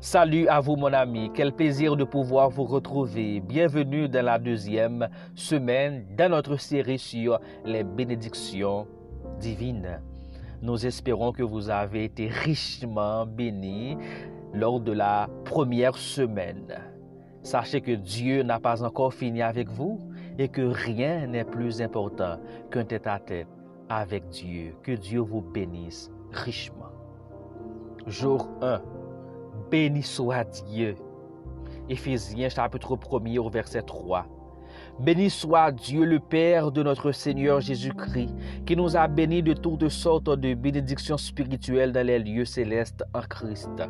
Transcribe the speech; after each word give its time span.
Salut 0.00 0.46
à 0.46 0.60
vous 0.60 0.76
mon 0.76 0.92
ami, 0.92 1.32
quel 1.34 1.52
plaisir 1.52 1.96
de 1.96 2.04
pouvoir 2.04 2.50
vous 2.50 2.62
retrouver. 2.62 3.40
Bienvenue 3.40 4.08
dans 4.08 4.24
la 4.24 4.38
deuxième 4.38 5.08
semaine 5.34 6.06
dans 6.16 6.30
notre 6.30 6.56
série 6.56 7.00
sur 7.00 7.40
les 7.64 7.82
bénédictions 7.82 8.86
divines. 9.40 10.00
Nous 10.62 10.86
espérons 10.86 11.32
que 11.32 11.42
vous 11.42 11.68
avez 11.68 12.04
été 12.04 12.28
richement 12.28 13.26
bénis 13.26 13.96
lors 14.54 14.78
de 14.78 14.92
la 14.92 15.28
première 15.44 15.96
semaine. 15.96 16.76
Sachez 17.42 17.80
que 17.80 17.90
Dieu 17.90 18.44
n'a 18.44 18.60
pas 18.60 18.84
encore 18.84 19.12
fini 19.12 19.42
avec 19.42 19.68
vous 19.68 19.98
et 20.38 20.46
que 20.46 20.62
rien 20.62 21.26
n'est 21.26 21.42
plus 21.42 21.82
important 21.82 22.38
qu'un 22.70 22.84
tête-à-tête 22.84 23.48
avec 23.88 24.28
Dieu. 24.28 24.76
Que 24.84 24.92
Dieu 24.92 25.18
vous 25.18 25.42
bénisse 25.42 26.08
richement. 26.30 26.92
Jour 28.06 28.48
1 28.62 28.80
Béni 29.70 30.02
soit 30.02 30.44
Dieu. 30.66 30.96
Éphésiens 31.90 32.48
chapitre 32.48 32.98
1 33.12 33.36
au 33.36 33.50
verset 33.50 33.82
3. 33.82 34.26
Béni 34.98 35.28
soit 35.28 35.72
Dieu 35.72 36.04
le 36.04 36.20
Père 36.20 36.72
de 36.72 36.82
notre 36.82 37.12
Seigneur 37.12 37.60
Jésus-Christ, 37.60 38.34
qui 38.64 38.76
nous 38.76 38.96
a 38.96 39.06
bénis 39.08 39.42
de 39.42 39.52
toutes 39.52 39.90
sortes 39.90 40.30
de 40.30 40.54
bénédictions 40.54 41.18
spirituelles 41.18 41.92
dans 41.92 42.06
les 42.06 42.18
lieux 42.18 42.46
célestes 42.46 43.04
en 43.12 43.20
Christ. 43.20 43.82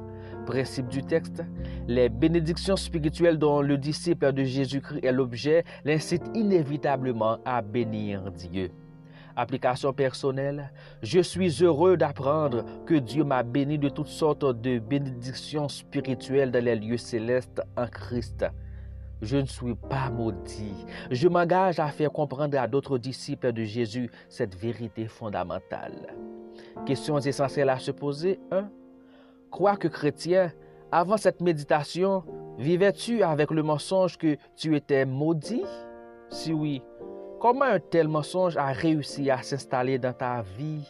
Principe 0.46 0.88
du 0.88 1.04
texte, 1.04 1.45
les 1.87 2.09
bénédictions 2.09 2.76
spirituelles 2.76 3.38
dont 3.38 3.62
le 3.62 3.79
disciple 3.79 4.32
de 4.32 4.42
Jésus-Christ 4.42 5.04
est 5.04 5.12
l'objet 5.12 5.65
l'incitent 5.84 6.30
inévitablement 6.34 7.38
à 7.45 7.62
bénir 7.62 8.32
Dieu. 8.32 8.73
Application 9.38 9.92
personnelle, 9.92 10.73
je 11.01 11.20
suis 11.20 11.62
heureux 11.62 11.96
d'apprendre 11.96 12.65
que 12.87 12.95
Dieu 12.95 13.23
m'a 13.23 13.45
béni 13.45 13.79
de 13.79 13.88
toutes 13.88 14.09
sortes 14.09 14.45
de 14.45 14.80
bénédictions 14.80 15.68
spirituelles 15.68 16.51
dans 16.51 16.65
les 16.65 16.74
lieux 16.74 16.96
célestes 16.96 17.63
en 17.76 17.87
Christ. 17.87 18.46
Je 19.23 19.37
ne 19.37 19.46
suis 19.46 19.76
pas 19.76 20.10
maudit. 20.10 20.85
Je 21.13 21.29
m'engage 21.29 21.79
à 21.79 21.87
faire 21.87 22.10
comprendre 22.10 22.59
à 22.59 22.66
d'autres 22.66 22.98
disciples 22.98 23.52
de 23.52 23.63
Jésus 23.63 24.10
cette 24.29 24.57
vérité 24.57 25.07
fondamentale. 25.07 26.16
Questions 26.85 27.20
essentielles 27.20 27.70
à 27.70 27.79
se 27.79 27.93
poser. 27.93 28.41
1. 28.51 29.76
que 29.76 29.87
chrétien, 29.87 30.52
avant 30.91 31.16
cette 31.16 31.41
méditation, 31.41 32.24
vivais-tu 32.59 33.23
avec 33.23 33.52
le 33.52 33.63
mensonge 33.63 34.18
que 34.18 34.37
tu 34.57 34.74
étais 34.74 35.04
maudit? 35.04 35.63
Si 36.29 36.52
oui, 36.52 36.82
Comment 37.41 37.67
un 37.67 37.79
tel 37.79 38.09
mensonge 38.09 38.57
a 38.57 38.67
réussi 38.73 39.31
à 39.31 39.43
s'installer 39.43 39.99
dans 39.99 40.13
ta 40.13 40.43
vie? 40.43 40.89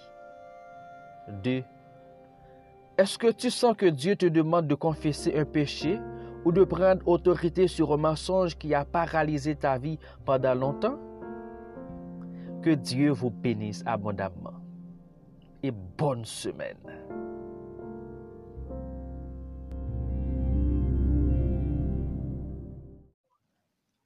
2. 1.43 1.63
Est-ce 2.97 3.19
que 3.19 3.31
tu 3.31 3.51
sens 3.51 3.77
que 3.77 3.85
Dieu 3.85 4.17
te 4.17 4.25
demande 4.25 4.67
de 4.67 4.75
confesser 4.75 5.39
un 5.39 5.45
péché 5.45 6.01
ou 6.47 6.53
de 6.53 6.65
prendre 6.65 7.07
autorité 7.07 7.69
sur 7.69 7.93
un 7.93 7.99
mensonge 7.99 8.57
qui 8.57 8.75
a 8.75 8.87
paralysé 8.87 9.57
ta 9.57 9.77
vie 9.77 9.99
pendant 10.25 10.55
longtemps? 10.55 10.99
Que 12.63 12.71
Dieu 12.71 13.11
vous 13.11 13.31
bénisse 13.31 13.83
abondamment 13.85 14.55
et 15.63 15.71
bonne 15.71 16.25
semaine. 16.25 16.77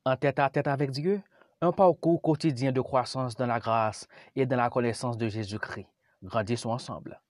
En 0.05 0.17
tête 0.17 0.41
à 0.41 0.51
tête 0.51 0.67
avec 0.67 0.91
Dieu, 0.91 1.23
un 1.63 1.71
parcours 1.71 2.21
quotidien 2.21 2.73
de 2.73 2.81
croissance 2.81 3.37
dans 3.37 3.47
la 3.47 3.61
grâce 3.61 4.09
et 4.35 4.47
dans 4.47 4.57
la 4.57 4.69
connaissance 4.69 5.17
de 5.17 5.29
Jésus-Christ. 5.29 5.87
Grandissons 6.25 6.71
ensemble. 6.71 7.21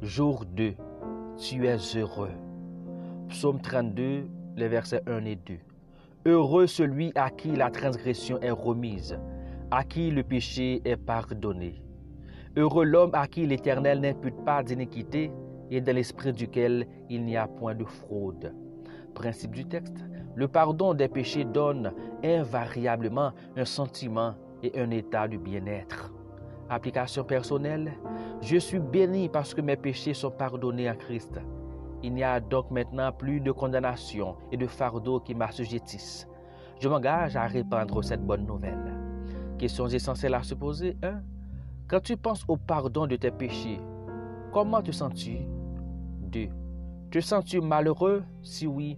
Jour 0.00 0.44
2. 0.46 0.76
Tu 1.36 1.66
es 1.66 1.76
heureux. 1.96 2.30
Psaume 3.28 3.60
32, 3.60 4.28
les 4.56 4.68
versets 4.68 5.02
1 5.08 5.24
et 5.24 5.34
2. 5.34 5.58
Heureux 6.26 6.68
celui 6.68 7.10
à 7.16 7.30
qui 7.30 7.50
la 7.50 7.70
transgression 7.70 8.40
est 8.40 8.50
remise, 8.52 9.18
à 9.72 9.82
qui 9.82 10.12
le 10.12 10.22
péché 10.22 10.82
est 10.84 10.96
pardonné. 10.96 11.82
Heureux 12.56 12.84
l'homme 12.84 13.14
à 13.14 13.26
qui 13.26 13.44
l'Éternel 13.44 14.02
n'impute 14.02 14.44
pas 14.44 14.62
d'iniquité 14.62 15.32
et 15.68 15.80
dans 15.80 15.96
l'esprit 15.96 16.32
duquel 16.32 16.86
il 17.08 17.24
n'y 17.24 17.36
a 17.36 17.48
point 17.48 17.74
de 17.74 17.84
fraude. 17.84 18.54
Principe 19.14 19.52
du 19.52 19.64
texte, 19.64 19.96
le 20.34 20.48
pardon 20.48 20.94
des 20.94 21.08
péchés 21.08 21.44
donne 21.44 21.92
invariablement 22.24 23.32
un 23.56 23.64
sentiment 23.64 24.34
et 24.62 24.78
un 24.80 24.90
état 24.90 25.28
de 25.28 25.36
bien-être. 25.36 26.12
Application 26.68 27.24
personnelle, 27.24 27.92
je 28.40 28.56
suis 28.56 28.78
béni 28.78 29.28
parce 29.28 29.54
que 29.54 29.60
mes 29.60 29.76
péchés 29.76 30.14
sont 30.14 30.30
pardonnés 30.30 30.88
en 30.88 30.94
Christ. 30.94 31.40
Il 32.02 32.14
n'y 32.14 32.22
a 32.22 32.40
donc 32.40 32.70
maintenant 32.70 33.12
plus 33.12 33.40
de 33.40 33.52
condamnation 33.52 34.36
et 34.52 34.56
de 34.56 34.66
fardeau 34.66 35.20
qui 35.20 35.34
m'assujettissent. 35.34 36.28
Je 36.78 36.88
m'engage 36.88 37.36
à 37.36 37.46
répandre 37.46 38.02
cette 38.02 38.24
bonne 38.24 38.46
nouvelle. 38.46 38.96
Questions 39.58 39.88
essentielles 39.88 40.34
à 40.34 40.42
se 40.42 40.54
poser 40.54 40.96
1. 41.02 41.20
Quand 41.88 42.00
tu 42.00 42.16
penses 42.16 42.44
au 42.48 42.56
pardon 42.56 43.06
de 43.06 43.16
tes 43.16 43.30
péchés, 43.30 43.80
comment 44.52 44.80
te 44.80 44.92
sens-tu? 44.92 45.38
2. 46.22 46.48
Te 47.10 47.20
sens-tu 47.20 47.60
malheureux? 47.60 48.22
Si 48.42 48.68
oui, 48.68 48.96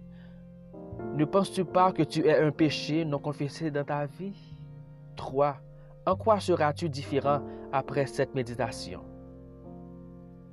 ne 1.15 1.25
penses-tu 1.25 1.65
pas 1.65 1.91
que 1.91 2.03
tu 2.03 2.27
es 2.27 2.37
un 2.37 2.51
péché 2.51 3.05
non 3.05 3.17
confessé 3.17 3.71
dans 3.71 3.83
ta 3.83 4.05
vie? 4.05 4.55
3. 5.15 5.57
En 6.05 6.15
quoi 6.15 6.39
seras-tu 6.39 6.89
différent 6.89 7.41
après 7.71 8.05
cette 8.05 8.35
méditation? 8.35 9.03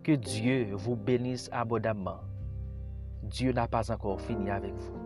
Que 0.02 0.12
Dieu 0.12 0.70
vous 0.72 0.96
bénisse 0.96 1.50
abondamment. 1.52 2.20
Dieu 3.22 3.52
n'a 3.52 3.68
pas 3.68 3.90
encore 3.92 4.20
fini 4.20 4.50
avec 4.50 4.72
vous. 4.74 4.96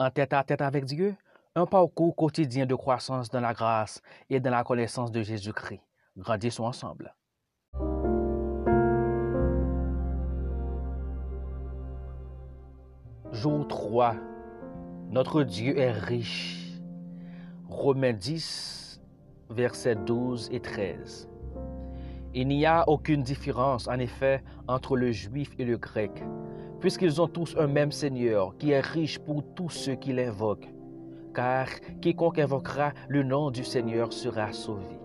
En 0.00 0.10
tête 0.10 0.32
à 0.32 0.42
tête 0.42 0.62
avec 0.62 0.84
Dieu, 0.84 1.14
un 1.54 1.66
parcours 1.66 2.16
quotidien 2.16 2.66
de 2.66 2.74
croissance 2.74 3.30
dans 3.30 3.40
la 3.40 3.54
grâce 3.54 4.02
et 4.28 4.40
dans 4.40 4.50
la 4.50 4.64
connaissance 4.64 5.12
de 5.12 5.22
Jésus-Christ. 5.22 5.80
Grandissons 6.16 6.64
ensemble. 6.64 7.12
Jour 13.32 13.66
3. 13.66 14.14
Notre 15.10 15.42
Dieu 15.42 15.76
est 15.76 15.90
riche. 15.90 16.80
Romains 17.68 18.12
10, 18.12 19.02
versets 19.50 19.96
12 19.96 20.50
et 20.52 20.60
13. 20.60 21.28
Il 22.32 22.46
n'y 22.46 22.64
a 22.64 22.88
aucune 22.88 23.22
différence, 23.22 23.88
en 23.88 23.98
effet, 23.98 24.44
entre 24.68 24.96
le 24.96 25.10
juif 25.10 25.50
et 25.58 25.64
le 25.64 25.78
grec, 25.78 26.22
puisqu'ils 26.78 27.20
ont 27.20 27.28
tous 27.28 27.56
un 27.58 27.66
même 27.66 27.90
Seigneur 27.90 28.56
qui 28.58 28.70
est 28.70 28.80
riche 28.80 29.18
pour 29.18 29.42
tous 29.54 29.70
ceux 29.70 29.96
qui 29.96 30.12
l'invoquent, 30.12 30.72
car 31.34 31.66
quiconque 32.00 32.38
invoquera 32.38 32.92
le 33.08 33.24
nom 33.24 33.50
du 33.50 33.64
Seigneur 33.64 34.12
sera 34.12 34.52
sauvé. 34.52 35.03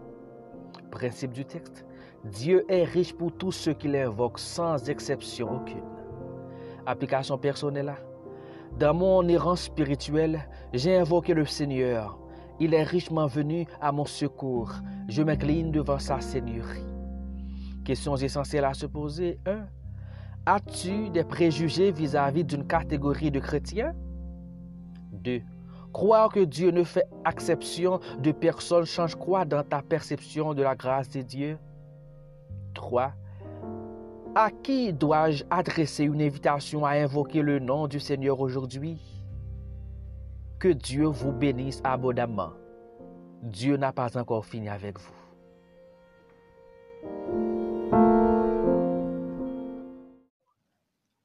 Principe 0.92 1.32
du 1.32 1.46
texte. 1.46 1.86
Dieu 2.26 2.66
est 2.68 2.84
riche 2.84 3.14
pour 3.14 3.32
tous 3.32 3.52
ceux 3.52 3.74
qui 3.74 3.88
l'invoquent 3.88 4.40
sans 4.40 4.90
exception 4.90 5.56
aucune. 5.56 5.84
Application 6.86 7.38
personnelle. 7.38 7.94
Dans 8.78 8.94
mon 8.94 9.28
errance 9.28 9.64
spirituelle, 9.64 10.48
j'ai 10.74 10.98
invoqué 10.98 11.34
le 11.34 11.46
Seigneur. 11.46 12.20
Il 12.60 12.74
est 12.74 12.84
richement 12.84 13.28
venu 13.28 13.66
à 13.80 13.92
mon 13.92 14.06
secours. 14.06 14.74
Je 15.08 15.24
m'incline 15.24 15.72
devant 15.72 16.00
sa 16.00 16.20
seigneurie. 16.20 16.84
Questions 17.86 18.18
essentielles 18.18 18.66
à 18.66 18.74
se 18.74 18.86
poser. 18.86 19.40
1. 19.46 19.66
As-tu 20.46 21.10
des 21.10 21.24
préjugés 21.24 21.92
vis-à-vis 21.92 22.44
d'une 22.44 22.68
catégorie 22.68 23.32
de 23.32 23.40
chrétiens? 23.40 23.94
2. 25.14 25.42
Croire 25.94 26.30
que 26.32 26.42
Dieu 26.42 26.72
ne 26.72 26.84
fait 26.84 27.08
exception 27.28 28.00
de 28.20 28.32
personne 28.32 28.86
change 28.86 29.16
quoi 29.16 29.46
dans 29.46 29.64
ta 29.64 29.82
perception 29.82 30.54
de 30.54 30.62
la 30.62 30.76
grâce 30.76 31.10
de 31.10 31.22
Dieu? 31.22 31.58
3. 32.76 33.12
À 34.36 34.52
qui 34.52 34.94
dois-je 34.94 35.44
adresser 35.50 36.04
une 36.04 36.22
invitation 36.22 36.86
à 36.86 36.92
invoquer 36.92 37.42
le 37.42 37.60
nom 37.60 37.88
du 37.88 38.00
Seigneur 38.00 38.40
aujourd'hui? 38.40 39.00
Que 40.60 40.70
Dieu 40.70 41.06
vous 41.06 41.32
bénisse 41.32 41.82
abondamment. 41.84 42.52
Dieu 43.42 43.78
n'a 43.78 43.92
pas 43.92 44.18
encore 44.18 44.46
fini 44.46 44.70
avec 44.70 45.00
vous. 45.00 45.14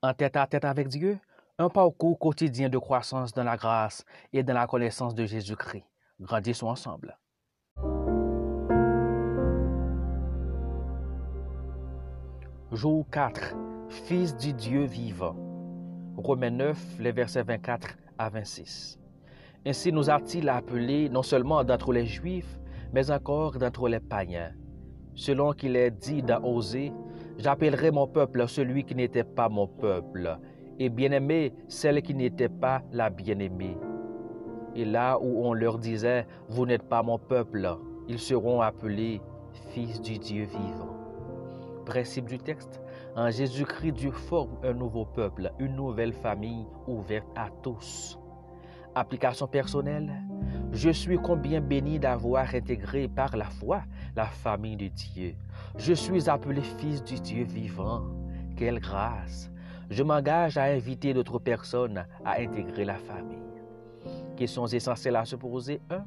En 0.02 0.14
tête 0.14 0.36
à 0.36 0.46
tête 0.46 0.64
avec 0.64 0.88
Dieu, 0.88 1.18
un 1.58 1.68
parcours 1.68 2.18
quotidien 2.18 2.68
de 2.68 2.78
croissance 2.78 3.32
dans 3.32 3.44
la 3.44 3.56
grâce 3.56 4.04
et 4.32 4.42
dans 4.42 4.54
la 4.54 4.66
connaissance 4.66 5.14
de 5.14 5.24
Jésus-Christ. 5.24 5.84
Grandissons 6.20 6.66
ensemble. 6.66 7.16
Jour 12.72 13.06
4. 13.12 13.54
Fils 13.88 14.36
du 14.36 14.52
Dieu 14.52 14.84
vivant. 14.84 15.36
Romains 16.16 16.50
9, 16.50 16.98
les 16.98 17.12
versets 17.12 17.44
24 17.44 17.88
à 18.18 18.28
26. 18.30 18.98
Ainsi 19.64 19.92
nous 19.92 20.10
a-t-il 20.10 20.48
appelés 20.48 21.08
non 21.08 21.22
seulement 21.22 21.62
d'entre 21.62 21.92
les 21.92 22.06
Juifs, 22.06 22.58
mais 22.92 23.12
encore 23.12 23.58
d'entre 23.58 23.88
les 23.88 24.00
païens. 24.00 24.52
Selon 25.14 25.52
qu'il 25.52 25.76
est 25.76 25.92
dit 25.92 26.22
dans 26.22 26.42
Osée, 26.42 26.92
J'appellerai 27.38 27.90
mon 27.90 28.06
peuple 28.06 28.46
celui 28.48 28.84
qui 28.84 28.94
n'était 28.94 29.24
pas 29.24 29.48
mon 29.48 29.66
peuple, 29.66 30.38
et 30.78 30.88
bien-aimé 30.88 31.52
celle 31.68 32.02
qui 32.02 32.14
n'était 32.14 32.48
pas 32.48 32.82
la 32.92 33.10
bien-aimée. 33.10 33.76
Et 34.74 34.84
là 34.84 35.18
où 35.20 35.46
on 35.46 35.54
leur 35.54 35.78
disait, 35.78 36.26
Vous 36.48 36.66
n'êtes 36.66 36.82
pas 36.82 37.02
mon 37.02 37.18
peuple, 37.18 37.76
ils 38.08 38.18
seront 38.18 38.60
appelés 38.60 39.20
fils 39.72 40.00
du 40.00 40.18
Dieu 40.18 40.44
vivant. 40.44 40.94
Principe 41.86 42.26
du 42.26 42.38
texte, 42.38 42.80
en 43.16 43.30
Jésus-Christ, 43.30 43.92
Dieu 43.92 44.10
forme 44.10 44.56
un 44.64 44.72
nouveau 44.72 45.04
peuple, 45.04 45.52
une 45.58 45.76
nouvelle 45.76 46.12
famille 46.12 46.66
ouverte 46.86 47.28
à 47.36 47.48
tous. 47.62 48.18
Application 48.94 49.46
personnelle, 49.46 50.12
je 50.72 50.90
suis 50.90 51.18
combien 51.18 51.60
béni 51.60 51.98
d'avoir 51.98 52.52
intégré 52.54 53.06
par 53.06 53.36
la 53.36 53.46
foi 53.46 53.82
la 54.16 54.26
famille 54.26 54.76
de 54.76 54.88
Dieu. 54.88 55.34
Je 55.76 55.92
suis 55.92 56.28
appelé 56.28 56.60
fils 56.60 57.02
du 57.02 57.14
Dieu 57.20 57.44
vivant. 57.44 58.02
Quelle 58.56 58.80
grâce. 58.80 59.50
Je 59.90 60.02
m'engage 60.02 60.56
à 60.56 60.64
inviter 60.64 61.14
d'autres 61.14 61.38
personnes 61.38 62.06
à 62.24 62.40
intégrer 62.40 62.84
la 62.84 62.96
famille. 62.96 63.38
Questions 64.36 64.66
essentielles 64.66 65.16
à 65.16 65.24
se 65.24 65.36
poser. 65.36 65.80
1. 65.90 66.04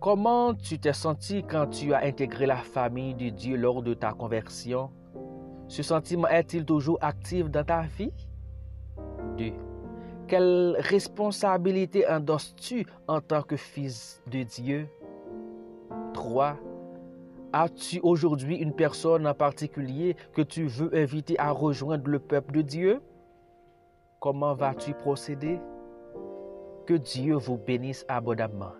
Comment 0.00 0.54
tu 0.54 0.78
t'es 0.78 0.92
senti 0.92 1.42
quand 1.42 1.66
tu 1.68 1.94
as 1.94 2.04
intégré 2.04 2.46
la 2.46 2.56
famille 2.56 3.14
de 3.14 3.30
Dieu 3.30 3.56
lors 3.56 3.82
de 3.82 3.94
ta 3.94 4.12
conversion? 4.12 4.90
Ce 5.68 5.82
sentiment 5.82 6.28
est-il 6.28 6.64
toujours 6.64 6.98
actif 7.00 7.48
dans 7.50 7.64
ta 7.64 7.82
vie? 7.82 8.12
2. 9.38 9.52
Quelle 10.26 10.76
responsabilité 10.78 12.06
endosses-tu 12.08 12.86
en 13.08 13.20
tant 13.20 13.42
que 13.42 13.56
fils 13.56 14.22
de 14.30 14.42
Dieu? 14.42 14.88
3. 16.12 16.56
As-tu 17.56 18.00
aujourd'hui 18.02 18.56
une 18.56 18.74
personne 18.74 19.28
en 19.28 19.32
particulier 19.32 20.16
que 20.32 20.42
tu 20.42 20.66
veux 20.66 20.92
inviter 20.92 21.38
à 21.38 21.52
rejoindre 21.52 22.10
le 22.10 22.18
peuple 22.18 22.52
de 22.52 22.62
Dieu? 22.62 23.00
Comment 24.18 24.54
vas-tu 24.54 24.92
procéder? 24.92 25.60
Que 26.84 26.94
Dieu 26.94 27.36
vous 27.36 27.56
bénisse 27.56 28.04
abondamment. 28.08 28.72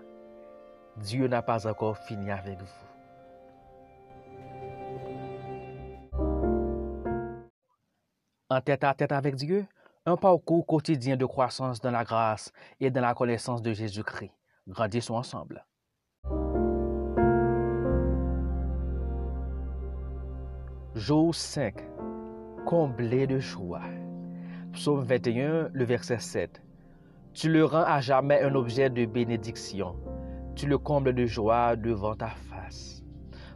Dieu 0.97 1.29
n'a 1.29 1.41
pas 1.41 1.69
encore 1.69 1.99
fini 1.99 2.33
avec 2.33 2.59
vous. 2.59 2.67
En 8.51 8.61
tête 8.61 8.83
à 8.83 8.93
tête 8.93 9.13
avec 9.13 9.37
Dieu, 9.37 9.69
un 10.05 10.17
parcours 10.17 10.67
quotidien 10.67 11.17
de 11.17 11.27
croissance 11.27 11.81
dans 11.81 11.93
la 11.93 12.03
grâce 12.03 12.51
et 12.81 12.91
dans 12.91 13.03
la 13.03 13.15
connaissance 13.15 13.63
de 13.63 13.73
Jésus-Christ. 13.73 14.33
Grandissons 14.67 15.15
ensemble. 15.15 15.65
Jour 20.95 21.35
5. 21.35 21.75
Comblé 22.67 23.27
de 23.27 23.41
joie. 23.41 23.83
Psaume 24.73 25.03
21, 25.03 25.71
le 25.73 25.85
verset 25.85 26.21
7. 26.21 26.63
Tu 27.33 27.51
le 27.51 27.65
rends 27.65 27.83
à 27.83 28.01
jamais 28.01 28.41
un 28.43 28.55
objet 28.55 28.91
de 28.91 29.05
bénédiction. 29.05 29.97
Tu 30.55 30.69
le 30.69 30.79
combles 30.79 31.13
de 31.13 31.27
joie 31.27 31.75
devant 31.75 32.15
ta 32.15 32.29
face. 32.29 33.03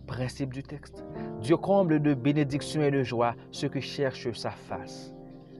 Principe 0.09 0.53
du 0.53 0.65
texte. 0.65 1.05
Dieu 1.41 1.57
comble 1.57 2.03
de 2.03 2.13
bénédiction 2.13 2.83
et 2.83 2.91
de 2.91 3.05
joie 3.05 3.37
ceux 3.53 3.69
qui 3.69 3.83
cherchent 3.83 4.33
sa 4.33 4.51
face. 4.51 5.15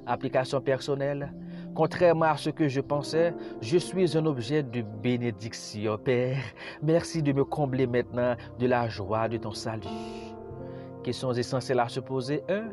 Application 0.05 0.61
personnelle. 0.61 1.33
Contrairement 1.77 2.27
à 2.27 2.37
ce 2.37 2.51
que 2.51 2.67
je 2.67 2.81
pensais, 2.81 3.33
je 3.61 3.79
suis 3.79 4.19
un 4.19 4.27
objet 4.27 4.65
de 4.65 4.83
bénédiction. 4.83 5.97
Père, 5.97 6.43
merci 6.83 7.23
de 7.23 7.33
me 7.33 7.45
combler 7.45 7.87
maintenant 7.87 8.35
de 8.59 8.67
la 8.67 8.89
joie 8.89 9.29
de 9.29 9.37
ton 9.37 9.53
salut. 9.53 10.28
Questions 11.09 11.33
essentielles 11.33 11.81
à 11.81 11.89
se 11.89 12.01
poser. 12.01 12.45
1. 12.51 12.69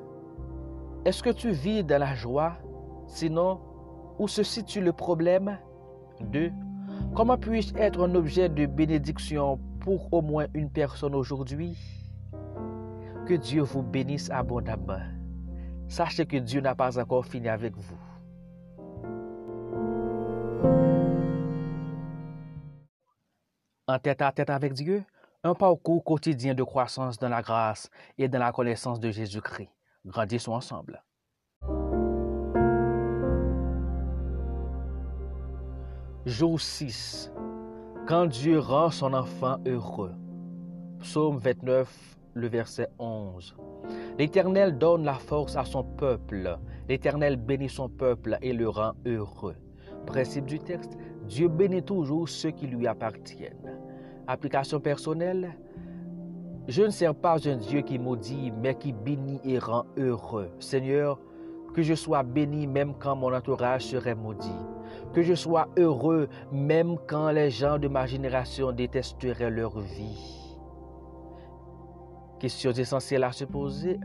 Est-ce 1.05 1.23
que 1.23 1.29
tu 1.29 1.51
vis 1.51 1.85
dans 1.85 2.01
la 2.01 2.15
joie? 2.15 2.57
Sinon, 3.07 3.61
où 4.19 4.27
se 4.27 4.43
situe 4.43 4.81
le 4.81 4.91
problème? 4.91 5.57
2. 6.19 6.51
Comment 7.15 7.37
puis-je 7.37 7.73
être 7.77 8.05
un 8.05 8.13
objet 8.13 8.49
de 8.49 8.65
bénédiction 8.65 9.57
pour 9.79 10.11
au 10.11 10.21
moins 10.21 10.47
une 10.53 10.69
personne 10.69 11.15
aujourd'hui? 11.15 11.77
Que 13.25 13.35
Dieu 13.35 13.61
vous 13.61 13.83
bénisse 13.83 14.29
abondamment. 14.29 14.99
Sachez 15.87 16.25
que 16.25 16.35
Dieu 16.35 16.59
n'a 16.59 16.75
pas 16.75 16.99
encore 16.99 17.25
fini 17.25 17.47
avec 17.47 17.73
vous. 17.77 17.97
En 23.87 23.97
tête 23.97 24.21
à 24.21 24.33
tête 24.33 24.49
avec 24.49 24.73
Dieu, 24.73 25.05
un 25.45 25.53
parcours 25.53 26.03
quotidien 26.03 26.55
de 26.55 26.63
croissance 26.63 27.19
dans 27.19 27.29
la 27.29 27.43
grâce 27.43 27.91
et 28.17 28.27
dans 28.27 28.39
la 28.39 28.51
connaissance 28.51 28.99
de 28.99 29.11
Jésus-Christ. 29.11 29.69
Grandissons 30.03 30.53
ensemble. 30.53 31.03
Jour 36.25 36.59
6. 36.59 37.31
Quand 38.07 38.25
Dieu 38.25 38.57
rend 38.57 38.89
son 38.89 39.13
enfant 39.13 39.57
heureux. 39.67 40.15
Psaume 41.01 41.37
29, 41.37 42.17
le 42.33 42.47
verset 42.47 42.87
11. 42.97 43.55
L'Éternel 44.17 44.79
donne 44.79 45.03
la 45.03 45.13
force 45.13 45.55
à 45.55 45.63
son 45.63 45.83
peuple. 45.83 46.57
L'Éternel 46.89 47.35
bénit 47.37 47.69
son 47.69 47.87
peuple 47.87 48.39
et 48.41 48.51
le 48.51 48.67
rend 48.67 48.93
heureux. 49.05 49.57
Principe 50.07 50.45
du 50.45 50.57
texte, 50.57 50.97
Dieu 51.27 51.49
bénit 51.49 51.83
toujours 51.83 52.27
ceux 52.27 52.49
qui 52.49 52.65
lui 52.65 52.87
appartiennent. 52.87 53.84
Application 54.27 54.79
personnelle, 54.79 55.55
je 56.67 56.81
ne 56.81 56.89
sers 56.89 57.13
pas 57.13 57.47
un 57.47 57.57
Dieu 57.57 57.81
qui 57.81 57.99
maudit, 57.99 58.51
mais 58.51 58.75
qui 58.75 58.91
bénit 58.91 59.39
et 59.43 59.59
rend 59.59 59.85
heureux. 59.97 60.49
Seigneur, 60.59 61.19
que 61.75 61.83
je 61.83 61.93
sois 61.93 62.23
béni 62.23 62.65
même 62.65 62.95
quand 62.97 63.15
mon 63.15 63.33
entourage 63.33 63.85
serait 63.85 64.15
maudit. 64.15 64.49
Que 65.13 65.21
je 65.21 65.35
sois 65.35 65.67
heureux 65.77 66.27
même 66.51 66.97
quand 67.07 67.29
les 67.29 67.51
gens 67.51 67.77
de 67.77 67.87
ma 67.87 68.07
génération 68.07 68.71
détesteraient 68.71 69.51
leur 69.51 69.79
vie. 69.79 70.57
Questions 72.39 72.71
essentielles 72.71 73.23
à 73.23 73.31
se 73.31 73.45
poser. 73.45 73.99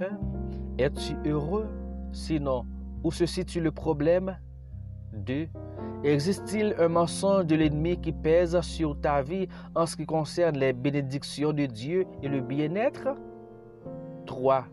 Es-tu 0.79 1.17
heureux? 1.25 1.69
Sinon, 2.13 2.67
où 3.03 3.11
se 3.11 3.25
situe 3.25 3.61
le 3.61 3.71
problème? 3.71 4.37
2. 5.13 5.49
Existe-t-il 6.05 6.75
un 6.79 6.89
mensonge 6.89 7.47
de 7.47 7.57
l'ennemi 7.57 8.01
qui 8.01 8.13
pèse 8.13 8.61
sur 8.61 8.99
ta 9.01 9.23
vie 9.23 9.49
en 9.75 9.87
ce 9.87 9.97
qui 9.97 10.07
concerne 10.07 10.59
les 10.59 10.73
bénédictions 10.73 11.53
de 11.53 11.67
Dieu 11.67 12.07
et 12.23 12.29
le 12.29 12.41
bien-être? 12.41 13.09
3. 14.27 14.65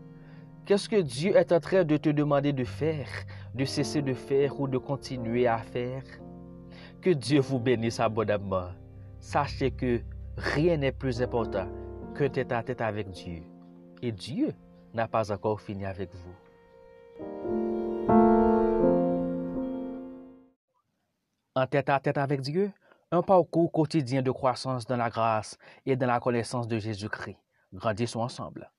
Qu'est-ce 0.64 0.88
que 0.88 1.00
Dieu 1.00 1.36
est 1.36 1.52
en 1.52 1.60
train 1.60 1.84
de 1.84 1.96
te 1.96 2.10
demander 2.10 2.52
de 2.52 2.64
faire, 2.64 3.08
de 3.54 3.64
cesser 3.64 4.02
de 4.02 4.14
faire 4.14 4.60
ou 4.60 4.68
de 4.68 4.78
continuer 4.78 5.46
à 5.46 5.58
faire? 5.58 6.02
Que 7.00 7.10
Dieu 7.10 7.40
vous 7.40 7.58
bénisse 7.58 8.00
abondamment. 8.00 8.68
Sachez 9.20 9.70
que 9.70 10.00
rien 10.36 10.76
n'est 10.76 10.92
plus 10.92 11.22
important 11.22 11.66
que 12.14 12.24
tête 12.24 12.52
à 12.52 12.62
tête 12.62 12.80
avec 12.80 13.10
Dieu. 13.10 13.42
Et 14.02 14.12
Dieu 14.12 14.54
n'a 14.94 15.08
pas 15.08 15.32
encore 15.32 15.60
fini 15.60 15.84
avec 15.84 16.10
vous. 16.14 17.67
En 21.58 21.66
tête 21.66 21.88
à 21.88 21.98
tête 21.98 22.18
avec 22.18 22.40
Dieu, 22.40 22.70
un 23.10 23.22
parcours 23.22 23.72
quotidien 23.72 24.22
de 24.22 24.30
croissance 24.30 24.86
dans 24.86 24.96
la 24.96 25.10
grâce 25.10 25.58
et 25.84 25.96
dans 25.96 26.06
la 26.06 26.20
connaissance 26.20 26.68
de 26.68 26.78
Jésus-Christ. 26.78 27.36
Grandissons 27.72 28.20
ensemble. 28.20 28.70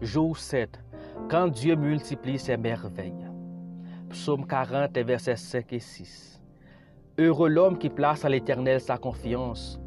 Jour 0.00 0.36
7. 0.36 0.80
Quand 1.28 1.48
Dieu 1.48 1.76
multiplie 1.76 2.38
ses 2.38 2.56
merveilles. 2.56 3.28
Psaume 4.08 4.46
40, 4.46 4.98
versets 4.98 5.36
5 5.36 5.72
et 5.72 5.78
6. 5.78 6.42
Heureux 7.18 7.48
l'homme 7.48 7.78
qui 7.78 7.88
place 7.88 8.24
à 8.24 8.28
l'Éternel 8.28 8.80
sa 8.80 8.98
confiance 8.98 9.80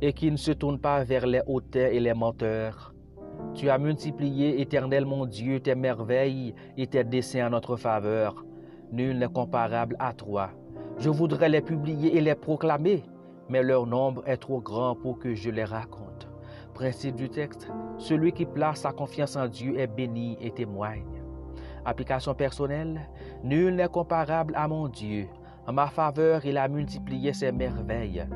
et 0.00 0.14
qui 0.14 0.30
ne 0.30 0.36
se 0.36 0.52
tourne 0.52 0.80
pas 0.80 1.04
vers 1.04 1.26
les 1.26 1.42
hauteurs 1.46 1.92
et 1.92 2.00
les 2.00 2.14
menteurs 2.14 2.89
tu 3.54 3.68
as 3.68 3.78
multiplié, 3.78 4.60
éternel 4.60 5.04
mon 5.04 5.26
Dieu, 5.26 5.60
tes 5.60 5.74
merveilles 5.74 6.54
et 6.76 6.86
tes 6.86 7.04
desseins 7.04 7.48
en 7.48 7.50
notre 7.50 7.76
faveur. 7.76 8.44
Nul 8.92 9.18
n'est 9.18 9.28
comparable 9.28 9.96
à 9.98 10.12
toi. 10.12 10.50
Je 10.98 11.10
voudrais 11.10 11.48
les 11.48 11.60
publier 11.60 12.16
et 12.16 12.20
les 12.20 12.34
proclamer, 12.34 13.02
mais 13.48 13.62
leur 13.62 13.86
nombre 13.86 14.22
est 14.26 14.36
trop 14.36 14.60
grand 14.60 14.94
pour 14.94 15.18
que 15.18 15.34
je 15.34 15.50
les 15.50 15.64
raconte. 15.64 16.28
Principe 16.74 17.16
du 17.16 17.28
texte, 17.28 17.70
celui 17.98 18.32
qui 18.32 18.46
place 18.46 18.80
sa 18.80 18.92
confiance 18.92 19.36
en 19.36 19.48
Dieu 19.48 19.78
est 19.78 19.86
béni 19.86 20.38
et 20.40 20.50
témoigne. 20.50 21.22
Application 21.84 22.34
personnelle, 22.34 23.00
nul 23.42 23.74
n'est 23.74 23.88
comparable 23.88 24.54
à 24.56 24.68
mon 24.68 24.88
Dieu. 24.88 25.26
En 25.66 25.72
ma 25.72 25.88
faveur, 25.88 26.44
il 26.44 26.56
a 26.56 26.68
multiplié 26.68 27.32
ses 27.32 27.52
merveilles. 27.52 28.26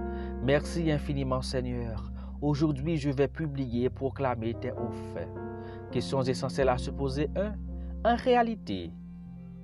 Merci 0.43 0.91
infiniment 0.91 1.43
Seigneur. 1.43 2.11
Aujourd'hui, 2.45 2.99
je 2.99 3.09
vais 3.09 3.27
publier 3.27 3.85
et 3.85 3.89
proclamer 3.89 4.53
tes 4.53 4.71
hauts 4.71 4.93
faits. 5.15 5.31
Questions 5.91 6.21
essentielles 6.21 6.69
à 6.69 6.77
se 6.77 6.91
poser. 6.91 7.31
1. 7.35 7.55
En 8.05 8.17
réalité, 8.17 8.93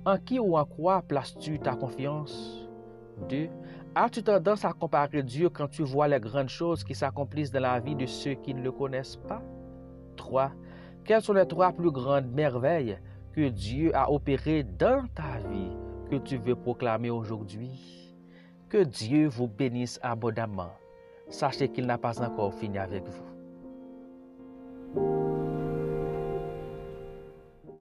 En 0.03 0.17
qui 0.17 0.39
ou 0.39 0.57
en 0.57 0.65
quoi 0.65 1.03
places-tu 1.03 1.59
ta 1.59 1.75
confiance? 1.75 2.67
2. 3.29 3.49
As-tu 3.93 4.23
tendance 4.23 4.65
à 4.65 4.73
comparer 4.73 5.21
Dieu 5.21 5.49
quand 5.49 5.67
tu 5.67 5.83
vois 5.83 6.07
les 6.07 6.19
grandes 6.19 6.49
choses 6.49 6.83
qui 6.83 6.95
s'accomplissent 6.95 7.51
dans 7.51 7.59
la 7.59 7.79
vie 7.79 7.93
de 7.93 8.07
ceux 8.07 8.33
qui 8.33 8.55
ne 8.55 8.63
le 8.63 8.71
connaissent 8.71 9.19
pas? 9.27 9.43
3. 10.15 10.51
Quelles 11.03 11.21
sont 11.21 11.33
les 11.33 11.45
trois 11.45 11.73
plus 11.73 11.91
grandes 11.91 12.31
merveilles 12.31 12.97
que 13.31 13.49
Dieu 13.49 13.95
a 13.95 14.11
opérées 14.11 14.63
dans 14.63 15.05
ta 15.13 15.37
vie 15.51 15.77
que 16.09 16.15
tu 16.15 16.37
veux 16.37 16.55
proclamer 16.55 17.11
aujourd'hui? 17.11 18.15
Que 18.69 18.83
Dieu 18.83 19.27
vous 19.27 19.47
bénisse 19.47 19.99
abondamment. 20.01 20.80
sachez 21.31 21.69
qu'il 21.69 21.85
n'a 21.85 21.97
pas 21.97 22.21
encore 22.21 22.53
fini 22.53 22.77
avec 22.77 23.03
vous. 23.07 23.31